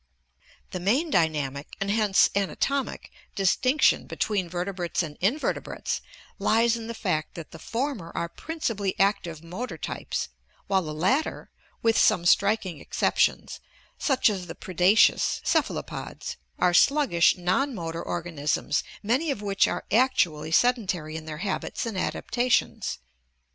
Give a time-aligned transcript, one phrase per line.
[0.71, 6.01] The main dynamic, and hence anatomic, distinction between vertebrates and invertebrates
[6.39, 10.29] lies in the fact that the former are principally active motor types,
[10.65, 11.51] while the latter,
[11.83, 13.59] with some strik ing exceptions,
[13.99, 20.51] such as the predaceous cephalopods, are sluggish non motor organisms many of which are actually
[20.51, 22.97] sedentary in their habits and adaptations.